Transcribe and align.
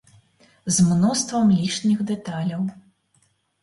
З 0.77 0.85
мноствам 0.87 1.53
лішніх 1.61 2.05
дэталяў. 2.11 2.69